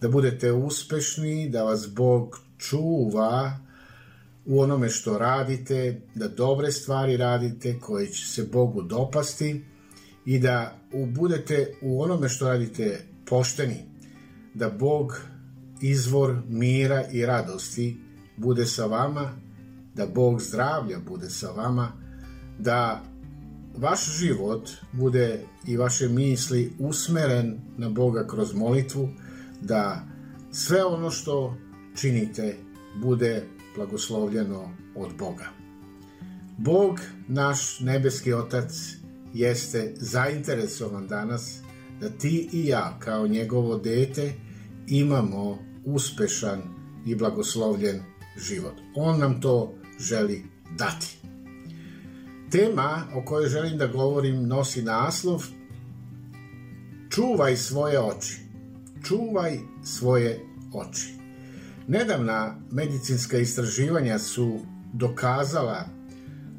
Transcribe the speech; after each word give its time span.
da 0.00 0.08
budete 0.08 0.52
uspešni, 0.52 1.48
da 1.48 1.62
vas 1.62 1.88
Bog 1.94 2.40
čuva 2.58 3.58
u 4.46 4.60
onome 4.60 4.88
što 4.88 5.18
radite, 5.18 6.00
da 6.14 6.28
dobre 6.28 6.72
stvari 6.72 7.16
radite 7.16 7.78
koje 7.78 8.06
će 8.06 8.26
se 8.26 8.48
Bogu 8.52 8.82
dopasti 8.82 9.64
i 10.24 10.38
da 10.38 10.78
budete 11.06 11.74
u 11.82 12.02
onome 12.02 12.28
što 12.28 12.48
radite 12.48 13.06
pošteni, 13.26 13.84
da 14.54 14.70
Bog 14.70 15.20
izvor 15.80 16.36
mira 16.48 17.04
i 17.12 17.26
radosti 17.26 17.96
bude 18.36 18.66
sa 18.66 18.86
vama, 18.86 19.32
da 19.94 20.06
Bog 20.06 20.42
zdravlja 20.42 20.98
bude 21.08 21.30
sa 21.30 21.50
vama, 21.50 21.92
da 22.58 23.02
vaš 23.76 24.18
život 24.18 24.70
bude 24.92 25.44
i 25.66 25.76
vaše 25.76 26.08
misli 26.08 26.72
usmeren 26.78 27.60
na 27.76 27.88
Boga 27.88 28.26
kroz 28.26 28.54
molitvu, 28.54 29.08
da 29.60 30.06
sve 30.50 30.84
ono 30.84 31.10
što 31.10 31.56
činite 31.96 32.56
bude 32.96 33.46
blagoslovljeno 33.76 34.70
od 34.96 35.10
Boga. 35.18 35.46
Bog, 36.58 37.00
naš 37.28 37.80
nebeski 37.80 38.32
Otac, 38.32 38.72
jeste 39.34 39.94
zainteresovan 39.96 41.06
danas 41.06 41.58
da 42.00 42.08
ti 42.08 42.48
i 42.52 42.66
ja, 42.66 42.96
kao 42.98 43.26
njegovo 43.26 43.78
dete, 43.78 44.32
imamo 44.86 45.58
uspešan 45.84 46.62
i 47.06 47.14
blagoslovljen 47.14 48.00
život. 48.36 48.74
On 48.94 49.18
nam 49.18 49.40
to 49.40 49.74
želi 49.98 50.44
dati. 50.78 51.18
Tema 52.50 53.06
o 53.14 53.24
kojoj 53.24 53.48
želim 53.48 53.78
da 53.78 53.86
govorim 53.86 54.46
nosi 54.46 54.82
naslov 54.82 55.44
Čuvaj 57.10 57.56
svoje 57.56 58.00
oči. 58.00 58.49
Čuvaj 59.04 59.58
svoje 59.84 60.40
oči. 60.74 61.14
Nedavna 61.88 62.56
medicinska 62.70 63.38
istraživanja 63.38 64.18
su 64.18 64.60
dokazala 64.92 65.84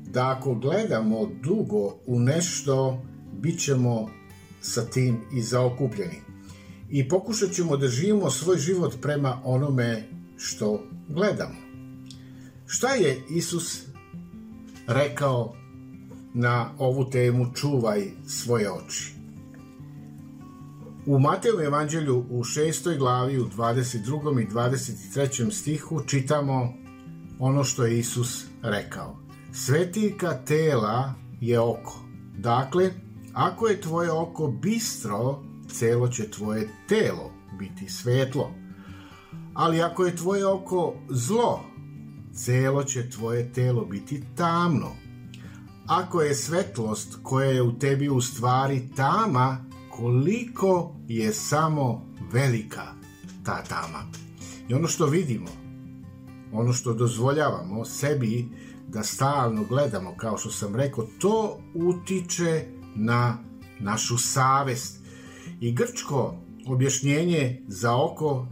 da 0.08 0.30
ako 0.30 0.56
gledamo 0.56 1.30
dugo 1.44 1.96
u 2.06 2.20
nešto, 2.20 3.02
bit 3.42 3.60
ćemo 3.60 4.10
sa 4.62 4.86
tim 4.86 5.22
i 5.34 5.42
zaokupljeni. 5.42 6.22
I 6.90 7.10
pokušat 7.10 7.52
ćemo 7.52 7.78
da 7.78 7.88
živimo 7.88 8.30
svoj 8.30 8.58
život 8.58 8.96
prema 9.02 9.42
onome 9.44 10.04
što 10.38 10.84
gledamo. 11.10 11.56
Šta 12.66 12.94
je 12.94 13.22
Isus 13.30 13.82
rekao 14.88 15.56
na 16.34 16.72
ovu 16.78 17.10
temu 17.10 17.54
čuvaj 17.54 18.12
svoje 18.28 18.72
oči. 18.72 19.21
U 21.06 21.20
Mateju 21.20 21.60
evanđelju 21.62 22.26
u 22.30 22.44
šestoj 22.44 22.98
glavi 22.98 23.40
u 23.40 23.46
22. 23.46 24.44
i 24.44 24.48
23. 24.48 25.52
stihu 25.52 26.02
čitamo 26.08 26.74
ono 27.40 27.64
što 27.64 27.86
je 27.86 28.00
Isus 28.00 28.46
rekao. 28.62 29.18
Svetika 29.54 30.34
tela 30.46 31.14
je 31.40 31.60
oko. 31.60 32.00
Dakle, 32.38 32.92
ako 33.34 33.68
je 33.68 33.82
tvoje 33.82 34.12
oko 34.12 34.48
bistro, 34.48 35.44
celo 35.70 36.08
će 36.08 36.32
tvoje 36.32 36.70
telo 36.88 37.32
biti 37.60 37.90
svetlo. 37.90 38.52
Ali 39.54 39.82
ako 39.82 40.06
je 40.06 40.16
tvoje 40.16 40.48
oko 40.48 40.94
zlo, 41.10 41.60
celo 42.34 42.84
će 42.84 43.10
tvoje 43.10 43.54
telo 43.54 43.86
biti 43.86 44.24
tamno. 44.36 44.92
Ako 45.88 46.22
je 46.22 46.36
svetlost 46.36 47.18
koja 47.24 47.50
je 47.50 47.62
u 47.62 47.80
tebi 47.80 48.10
u 48.10 48.22
stvari 48.22 48.90
tama, 48.96 49.71
koliko 49.92 50.96
je 51.08 51.34
samo 51.34 52.06
velika 52.32 52.84
ta 53.44 53.64
tama. 53.64 54.12
I 54.70 54.74
ono 54.74 54.88
što 54.88 55.06
vidimo, 55.06 55.48
ono 56.54 56.74
što 56.74 56.94
dozvoljavamo 56.94 57.86
sebi 57.86 58.48
da 58.88 59.04
stalno 59.04 59.64
gledamo, 59.64 60.16
kao 60.18 60.38
što 60.38 60.52
sam 60.52 60.76
rekao, 60.76 61.08
to 61.20 61.60
utiče 61.74 62.66
na 62.96 63.38
našu 63.80 64.18
savest. 64.18 65.00
I 65.60 65.72
grčko 65.72 66.36
objašnjenje 66.68 67.62
za 67.68 67.96
oko 67.96 68.48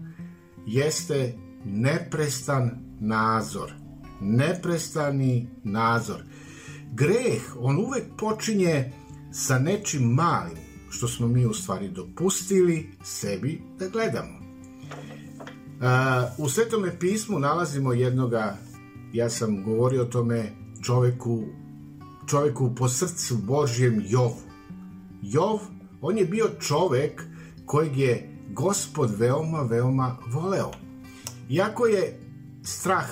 jeste 0.66 1.38
neprestan 1.66 2.72
nazor. 2.99 3.73
Neprestani 4.22 5.47
nazor. 5.63 6.23
Greh, 6.94 7.41
on 7.59 7.78
uvek 7.78 8.03
počinje 8.17 8.91
sa 9.31 9.59
nečim 9.59 10.03
malim, 10.03 10.69
što 10.89 11.07
smo 11.07 11.27
mi 11.27 11.45
u 11.45 11.53
stvari 11.53 11.89
dopustili 11.89 12.89
sebi 13.03 13.61
da 13.79 13.88
gledamo. 13.88 14.39
U 16.38 16.50
Svetome 16.50 17.00
pismu 17.00 17.39
nalazimo 17.39 17.94
jednoga, 17.94 18.57
ja 19.13 19.29
sam 19.29 19.63
govorio 19.63 20.01
o 20.01 20.05
tome, 20.05 20.51
čoveku, 20.83 21.44
čoveku 22.28 22.75
po 22.75 22.89
srcu 22.89 23.38
Božjem 23.38 24.03
Jovu. 24.07 24.41
Jov, 25.22 25.59
on 26.01 26.17
je 26.17 26.25
bio 26.25 26.49
čovek 26.59 27.23
kojeg 27.66 27.97
je 27.97 28.39
gospod 28.49 29.19
veoma, 29.19 29.61
veoma 29.61 30.17
voleo. 30.31 30.72
Iako 31.49 31.85
je 31.85 32.19
strah 32.63 33.09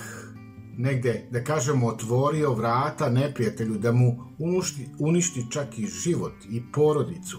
negde, 0.78 1.28
da 1.32 1.44
kažemo, 1.44 1.88
otvorio 1.88 2.54
vrata 2.54 3.10
neprijatelju 3.10 3.78
da 3.78 3.92
mu 3.92 4.24
uništi, 4.38 4.88
uništi 5.00 5.46
čak 5.52 5.80
i 5.80 5.88
život 5.88 6.34
i 6.50 6.62
porodicu. 6.74 7.38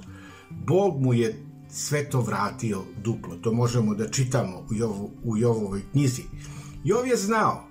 Bog 0.51 1.01
mu 1.01 1.15
je 1.15 1.45
sve 1.71 2.11
to 2.11 2.21
vratio 2.21 2.83
duplo. 3.05 3.37
To 3.37 3.53
možemo 3.53 3.95
da 3.95 4.11
čitamo 4.11 4.59
u, 4.71 4.75
Jovo, 4.75 5.11
u 5.25 5.37
Jovovoj 5.37 5.83
knjizi. 5.93 6.23
Jov 6.85 7.07
je 7.07 7.17
znao 7.17 7.69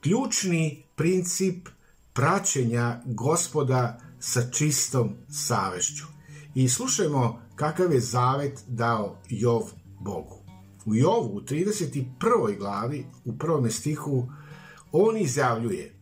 ključni 0.00 0.84
princip 0.96 1.68
praćenja 2.12 3.00
gospoda 3.06 4.00
sa 4.20 4.50
čistom 4.50 5.14
savešću. 5.28 6.04
I 6.54 6.68
slušajmo 6.68 7.40
kakav 7.54 7.92
je 7.92 8.00
zavet 8.00 8.64
dao 8.66 9.16
Jov 9.28 9.62
Bogu. 10.00 10.38
U 10.86 10.94
Jovu, 10.94 11.36
u 11.36 11.40
31. 11.40 12.58
glavi, 12.58 13.06
u 13.24 13.38
prvom 13.38 13.70
stihu, 13.70 14.28
on 14.92 15.16
izjavljuje 15.16 15.94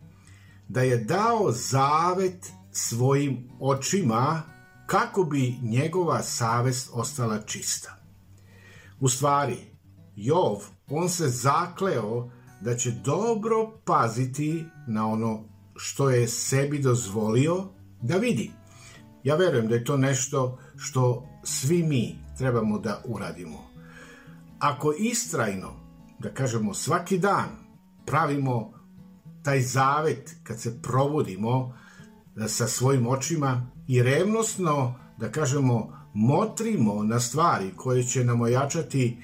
da 0.69 0.81
je 0.81 1.05
dao 1.05 1.53
zavet 1.53 2.53
svojim 2.73 3.49
očima 3.61 4.43
kako 4.87 5.25
bi 5.25 5.59
njegova 5.63 6.23
savest 6.23 6.91
ostala 6.93 7.43
čista. 7.43 7.97
U 9.01 9.09
stvari, 9.09 9.57
Jov, 10.17 10.57
on 10.91 11.09
se 11.09 11.29
zakleo 11.29 12.31
da 12.61 12.77
će 12.77 12.91
dobro 12.91 13.81
paziti 13.85 14.65
na 14.89 15.07
ono 15.07 15.45
što 15.77 16.11
je 16.11 16.29
sebi 16.29 16.79
dozvolio 16.79 17.65
da 18.03 18.17
vidi. 18.17 18.51
Ja 19.25 19.37
verujem 19.37 19.69
da 19.69 19.75
je 19.75 19.85
to 19.85 19.97
nešto 19.97 20.59
što 20.77 21.29
svi 21.45 21.83
mi 21.83 22.19
trebamo 22.39 22.79
da 22.79 23.03
uradimo. 23.05 23.59
Ako 24.59 24.93
istrajno, 24.99 25.73
da 26.19 26.35
kažemo 26.35 26.75
svaki 26.75 27.19
dan, 27.19 27.49
pravimo 28.07 28.73
taj 29.43 29.61
zavet 29.61 30.37
kad 30.43 30.61
se 30.61 30.83
provodimo 30.83 31.75
sa 32.49 32.69
svojim 32.69 33.07
očima 33.07 33.71
i 33.89 34.03
revnosno, 34.03 34.95
da 35.19 35.33
kažemo, 35.33 36.07
motrimo 36.15 37.03
na 37.03 37.21
stvari 37.21 37.73
koje 37.77 38.05
će 38.05 38.25
nam 38.25 38.41
ojačati 38.41 39.07
e, 39.07 39.17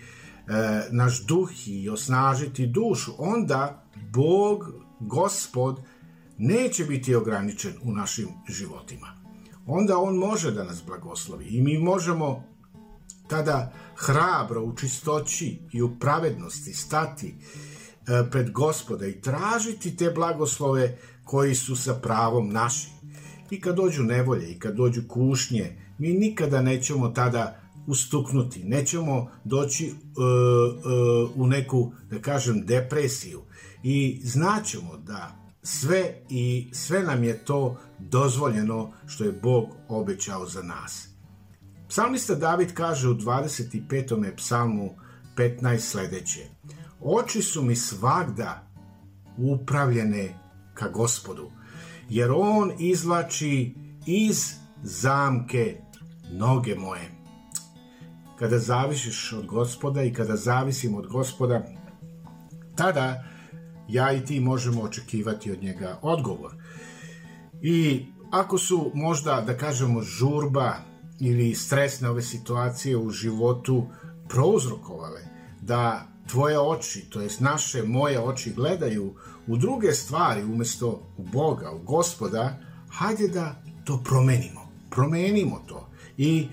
naš 0.91 1.25
duh 1.27 1.51
i 1.67 1.89
osnažiti 1.89 2.67
dušu, 2.67 3.13
onda 3.19 3.85
Bog, 4.13 4.73
Gospod, 5.01 5.81
neće 6.39 6.85
biti 6.85 7.15
ograničen 7.15 7.73
u 7.83 7.93
našim 7.93 8.29
životima. 8.49 9.09
Onda 9.67 9.99
On 9.99 10.17
može 10.17 10.51
da 10.51 10.65
nas 10.65 10.83
blagoslovi 10.87 11.45
i 11.45 11.63
mi 11.63 11.79
možemo 11.79 12.45
tada 13.29 13.73
hrabro 13.97 14.63
u 14.63 14.77
čistoći 14.77 15.59
i 15.73 15.83
u 15.83 15.99
pravednosti 15.99 16.73
stati 16.73 17.35
E, 18.09 18.31
pred 18.31 18.51
gospoda 18.51 19.07
i 19.07 19.21
tražiti 19.21 19.97
te 19.97 20.11
blagoslove 20.11 20.99
koji 21.25 21.55
su 21.55 21.77
sa 21.77 21.95
pravom 21.95 22.49
naši. 22.49 22.89
I 23.53 23.61
kad 23.61 23.77
dođu 23.77 24.03
nevolje 24.03 24.51
i 24.51 24.59
kad 24.59 24.77
dođu 24.77 25.03
kušnje, 25.09 25.77
mi 25.99 26.13
nikada 26.13 26.63
nećemo 26.63 27.09
tada 27.09 27.61
ustuknuti, 27.87 28.65
nećemo 28.65 29.31
doći 29.45 29.93
uh, 29.93 29.95
uh, 31.27 31.37
u 31.37 31.47
neku, 31.47 31.93
da 32.11 32.19
kažem, 32.19 32.67
depresiju 32.67 33.43
i 33.83 34.21
znaćemo 34.25 34.97
da 34.97 35.37
sve 35.63 36.15
i 36.29 36.69
sve 36.73 37.03
nam 37.03 37.25
je 37.25 37.45
to 37.45 37.77
dozvoljeno 37.99 38.93
što 39.07 39.25
je 39.25 39.33
Bog 39.43 39.65
obećao 39.89 40.47
za 40.47 40.63
nas. 40.63 41.09
Psalmista 41.89 42.35
David 42.35 42.75
kaže 42.75 43.09
u 43.09 43.15
25. 43.15 44.37
psalmu 44.37 44.97
15 45.37 45.79
sledeće. 45.79 46.41
Oči 47.01 47.43
su 47.43 47.63
mi 47.63 47.77
svagda 47.77 48.67
upravljene 49.37 50.35
ka 50.75 50.89
gospodu, 50.89 51.51
jer 52.13 52.31
on 52.37 52.73
izvlači 52.79 53.75
iz 54.07 54.55
zamke 54.83 55.77
noge 56.33 56.75
moje. 56.75 57.11
Kada 58.39 58.59
zavisiš 58.59 59.33
od 59.33 59.47
gospoda 59.47 60.03
i 60.03 60.13
kada 60.13 60.37
zavisim 60.37 60.95
od 60.95 61.07
gospoda, 61.07 61.63
tada 62.77 63.25
ja 63.89 64.13
i 64.13 64.25
ti 64.25 64.41
možemo 64.41 64.83
očekivati 64.83 65.53
od 65.53 65.63
njega 65.63 65.99
odgovor. 66.03 66.53
I 67.63 68.07
ako 68.31 68.59
su 68.59 68.91
možda, 68.95 69.41
da 69.47 69.57
kažemo, 69.57 70.03
žurba 70.03 70.75
ili 71.21 71.55
stresne 71.55 72.09
ove 72.09 72.23
situacije 72.23 72.97
u 72.97 73.11
životu 73.11 73.87
prouzrokovale 74.29 75.21
da 75.61 76.12
tvoje 76.33 76.59
oči, 76.61 77.11
to 77.11 77.21
jest 77.21 77.41
naše, 77.41 77.83
moje 77.83 78.21
oči 78.21 78.53
gledaju 78.53 79.15
u 79.47 79.57
druge 79.57 79.93
stvari 79.93 80.43
umesto 80.43 81.03
u 81.17 81.23
Boga, 81.23 81.71
u 81.71 81.79
gospoda, 81.79 82.57
hajde 82.91 83.29
da 83.29 83.63
to 83.85 84.01
promenimo. 84.05 84.69
Promenimo 84.91 85.63
to. 85.69 85.89
I 86.17 86.49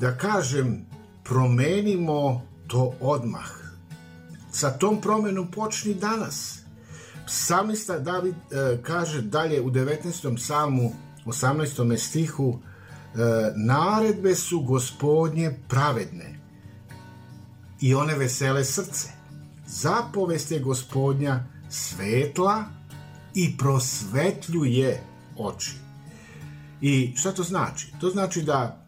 da 0.00 0.16
kažem, 0.16 0.86
promenimo 1.24 2.42
to 2.66 2.94
odmah. 3.00 3.50
Sa 4.52 4.70
tom 4.70 5.00
promenom 5.00 5.50
počni 5.50 5.94
danas. 5.94 6.58
Psalmista 7.26 7.98
David 7.98 8.34
e, 8.34 8.78
kaže 8.82 9.22
dalje 9.22 9.60
u 9.60 9.70
19. 9.70 10.36
psalmu 10.36 10.92
18. 11.26 11.98
stihu 11.98 12.58
e, 12.58 13.18
naredbe 13.56 14.34
su 14.34 14.60
gospodnje 14.60 15.58
pravedne 15.68 16.45
i 17.86 17.94
one 17.94 18.14
vesele 18.14 18.64
srce. 18.64 19.08
Zapovest 19.66 20.50
je 20.50 20.58
gospodnja 20.60 21.44
svetla 21.70 22.64
i 23.34 23.56
prosvetljuje 23.56 25.02
oči. 25.38 25.72
I 26.80 27.12
šta 27.16 27.32
to 27.32 27.42
znači? 27.42 27.92
To 28.00 28.10
znači 28.10 28.42
da 28.42 28.86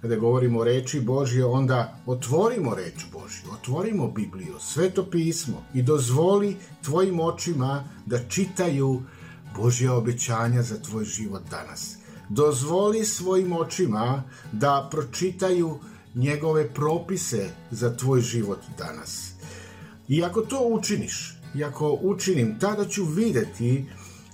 kada 0.00 0.16
govorimo 0.16 0.60
o 0.60 0.64
reči 0.64 1.00
Božje, 1.00 1.44
onda 1.44 1.98
otvorimo 2.06 2.74
reč 2.74 3.06
Božju, 3.12 3.52
otvorimo 3.52 4.08
Bibliju, 4.08 4.54
sveto 4.60 5.10
pismo 5.10 5.62
i 5.74 5.82
dozvoli 5.82 6.56
tvojim 6.84 7.20
očima 7.20 7.84
da 8.06 8.28
čitaju 8.28 9.02
Božja 9.56 9.94
obećanja 9.94 10.62
za 10.62 10.82
tvoj 10.82 11.04
život 11.04 11.42
danas. 11.50 11.96
Dozvoli 12.28 13.04
svojim 13.04 13.52
očima 13.52 14.22
da 14.52 14.88
pročitaju 14.90 15.78
njegove 16.18 16.74
propise 16.74 17.50
za 17.70 17.96
tvoj 17.96 18.20
život 18.20 18.58
danas. 18.78 19.32
I 20.08 20.24
ako 20.24 20.40
to 20.40 20.68
učiniš, 20.68 21.34
i 21.54 21.64
ako 21.64 21.98
učinim, 22.02 22.58
tada 22.60 22.84
ću 22.84 23.04
videti 23.04 23.84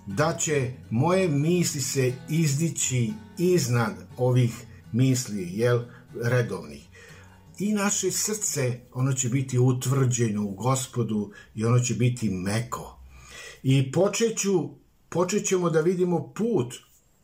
da 0.06 0.36
će 0.36 0.72
moje 0.90 1.28
misli 1.28 1.80
se 1.80 2.12
izdići 2.28 3.12
iznad 3.38 3.94
ovih 4.16 4.52
misli, 4.92 5.48
jel, 5.52 5.80
redovnih. 6.22 6.82
I 7.58 7.72
naše 7.72 8.10
srce, 8.10 8.80
ono 8.92 9.12
će 9.12 9.28
biti 9.28 9.58
utvrđeno 9.58 10.44
u 10.44 10.54
gospodu 10.54 11.30
i 11.54 11.64
ono 11.64 11.80
će 11.80 11.94
biti 11.94 12.30
meko. 12.30 12.98
I 13.62 13.92
počeću, 13.92 14.68
počećemo 15.08 15.70
da 15.70 15.80
vidimo 15.80 16.32
put 16.32 16.74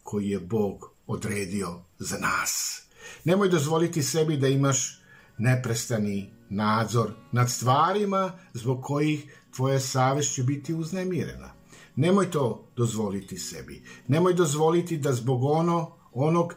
koji 0.02 0.28
je 0.28 0.40
Bog 0.40 0.90
odredio 1.06 1.82
za 1.98 2.18
nas. 2.18 2.82
Nemoj 3.24 3.48
dozvoliti 3.48 4.02
sebi 4.02 4.36
da 4.36 4.48
imaš 4.48 5.00
neprestani 5.38 6.30
nadzor 6.48 7.10
nad 7.32 7.50
stvarima 7.50 8.32
zbog 8.52 8.82
kojih 8.82 9.40
tvoja 9.56 9.80
savest 9.80 10.34
će 10.34 10.42
biti 10.42 10.74
uznemirena. 10.74 11.52
Nemoj 11.96 12.30
to 12.30 12.68
dozvoliti 12.76 13.38
sebi. 13.38 13.82
Nemoj 14.08 14.34
dozvoliti 14.34 14.96
da 14.96 15.12
zbog 15.12 15.44
ono, 15.44 15.92
onog 16.12 16.54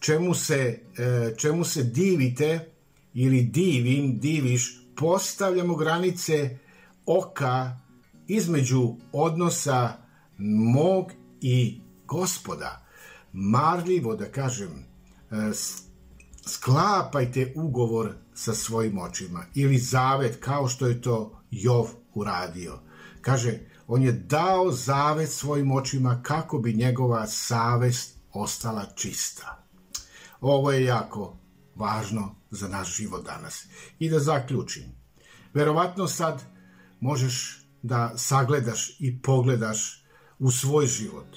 čemu 0.00 0.34
se, 0.34 0.80
e, 0.98 1.34
čemu 1.36 1.64
se 1.64 1.82
divite 1.82 2.72
ili 3.14 3.42
divim, 3.42 4.18
diviš, 4.18 4.82
postavljamo 4.96 5.74
granice 5.74 6.58
oka 7.06 7.76
između 8.28 8.94
odnosa 9.12 9.92
mog 10.74 11.12
i 11.40 11.80
gospoda. 12.06 12.86
Marljivo, 13.32 14.16
da 14.16 14.24
kažem, 14.24 14.91
sklapajte 16.46 17.52
ugovor 17.56 18.14
sa 18.34 18.54
svojim 18.54 18.98
očima 18.98 19.44
ili 19.54 19.78
zavet 19.78 20.38
kao 20.40 20.68
što 20.68 20.86
je 20.86 21.02
to 21.02 21.42
Jov 21.50 21.86
uradio. 22.14 22.78
Kaže, 23.20 23.58
on 23.86 24.02
je 24.02 24.12
dao 24.12 24.70
zavet 24.70 25.30
svojim 25.30 25.72
očima 25.72 26.20
kako 26.22 26.58
bi 26.58 26.72
njegova 26.72 27.26
savest 27.26 28.16
ostala 28.32 28.86
čista. 28.94 29.64
Ovo 30.40 30.72
je 30.72 30.84
jako 30.84 31.36
važno 31.74 32.34
za 32.50 32.68
naš 32.68 32.96
život 32.96 33.24
danas. 33.24 33.66
I 33.98 34.10
da 34.10 34.18
zaključim. 34.18 34.84
Verovatno 35.54 36.08
sad 36.08 36.42
možeš 37.00 37.66
da 37.82 38.12
sagledaš 38.16 38.96
i 39.00 39.22
pogledaš 39.22 40.04
u 40.38 40.50
svoj 40.50 40.86
život. 40.86 41.36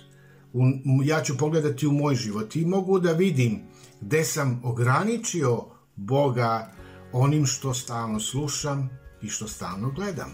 U, 0.53 0.63
ja 1.03 1.23
ću 1.23 1.37
pogledati 1.37 1.87
u 1.87 1.91
moj 1.91 2.15
život 2.15 2.55
i 2.55 2.65
mogu 2.65 2.99
da 2.99 3.11
vidim 3.11 3.61
gde 4.05 4.23
sam 4.23 4.61
ograničio 4.63 5.63
Boga 5.95 6.71
onim 7.11 7.45
što 7.45 7.73
stalno 7.73 8.19
slušam 8.19 8.89
i 9.21 9.29
što 9.29 9.47
stalno 9.47 9.91
gledam. 9.91 10.33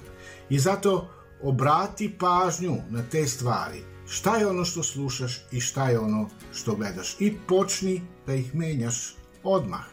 I 0.50 0.60
zato 0.60 1.10
obrati 1.44 2.18
pažnju 2.20 2.78
na 2.90 3.04
te 3.12 3.28
stvari 3.28 3.84
šta 4.08 4.38
je 4.38 4.48
ono 4.48 4.66
što 4.66 4.84
slušaš 4.84 5.42
i 5.52 5.60
šta 5.60 5.90
je 5.90 6.00
ono 6.00 6.30
što 6.54 6.76
gledaš 6.76 7.16
i 7.20 7.38
počni 7.48 8.02
da 8.26 8.34
ih 8.34 8.56
menjaš 8.56 9.16
odmah. 9.44 9.86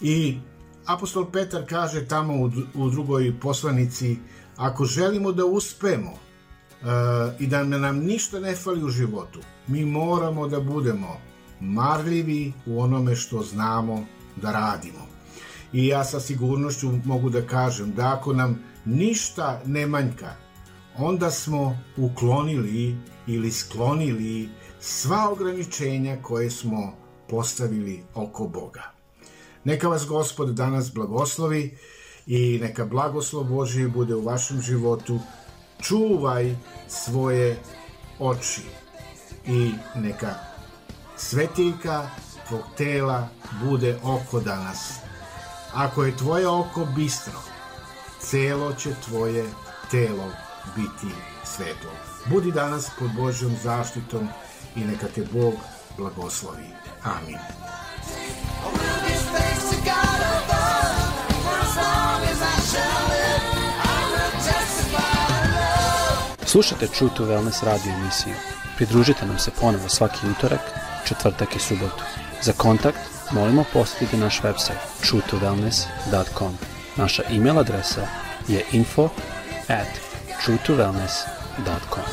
I 0.00 0.38
apostol 0.86 1.30
Petar 1.32 1.66
kaže 1.68 2.08
tamo 2.08 2.34
u, 2.34 2.50
u 2.74 2.90
drugoj 2.90 3.40
poslanici 3.40 4.16
ako 4.56 4.84
želimo 4.84 5.32
da 5.32 5.44
uspemo 5.44 6.10
uh, 6.10 6.18
i 7.38 7.46
da 7.46 7.64
nam 7.64 7.98
ništa 7.98 8.40
ne 8.40 8.56
fali 8.56 8.84
u 8.84 8.88
životu, 8.88 9.40
mi 9.66 9.84
moramo 9.84 10.48
da 10.48 10.60
budemo 10.60 11.20
marljivi 11.60 12.52
u 12.66 12.80
onome 12.80 13.16
što 13.16 13.42
znamo 13.42 14.06
da 14.36 14.52
radimo. 14.52 15.06
I 15.72 15.86
ja 15.86 16.04
sa 16.04 16.20
sigurnošću 16.20 16.90
mogu 17.04 17.30
da 17.30 17.46
kažem 17.46 17.92
da 17.92 18.14
ako 18.18 18.32
nam 18.32 18.62
ništa 18.84 19.60
ne 19.66 19.86
manjka, 19.86 20.34
onda 20.98 21.30
smo 21.30 21.78
uklonili 21.96 22.96
ili 23.26 23.50
sklonili 23.50 24.48
sva 24.80 25.30
ograničenja 25.30 26.16
koje 26.22 26.50
smo 26.50 26.92
postavili 27.28 28.02
oko 28.14 28.48
Boga. 28.48 28.82
Neka 29.64 29.88
vas 29.88 30.06
Gospod 30.06 30.54
danas 30.54 30.92
blagoslovi 30.94 31.78
i 32.26 32.58
neka 32.62 32.84
blagoslov 32.84 33.44
Božiji 33.44 33.88
bude 33.88 34.14
u 34.14 34.24
vašem 34.24 34.60
životu. 34.60 35.18
Čuvaj 35.82 36.56
svoje 36.88 37.58
oči 38.18 38.62
i 39.46 39.70
neka 39.94 40.55
svetiljka 41.16 42.10
tvog 42.48 42.62
tela 42.76 43.28
bude 43.62 43.98
oko 44.02 44.40
danas. 44.40 44.92
Ako 45.74 46.04
je 46.04 46.16
tvoje 46.16 46.48
oko 46.48 46.84
bistro, 46.84 47.40
celo 48.20 48.74
će 48.74 48.90
tvoje 49.04 49.44
telo 49.90 50.32
biti 50.76 51.14
svetlo. 51.44 51.90
Budi 52.26 52.52
danas 52.52 52.90
pod 52.98 53.10
Božjom 53.16 53.56
zaštitom 53.62 54.28
i 54.76 54.80
neka 54.80 55.06
te 55.14 55.24
Bog 55.32 55.54
blagoslovi. 55.96 56.66
Amin. 57.02 57.38
Slušajte 66.46 66.86
True 66.86 67.10
to 67.16 67.24
Wellness 67.24 67.64
radio 67.64 67.92
emisiju. 67.92 68.34
Pridružite 68.76 69.26
nam 69.26 69.38
se 69.38 69.50
ponovo 69.60 69.88
svaki 69.88 70.26
utorak, 70.30 70.60
četvrtak 71.06 71.56
i 71.56 71.58
subotu. 71.58 72.04
Za 72.42 72.52
kontakt 72.52 72.98
molimo 73.30 73.64
posjetiti 73.72 74.16
naš 74.16 74.40
website 74.42 74.80
truetowellness.com. 75.02 76.58
Naša 76.96 77.22
e-mail 77.30 77.58
adresa 77.58 78.06
je 78.48 78.64
info 78.72 79.08
at 79.68 79.88
truetowellness.com. 80.46 82.04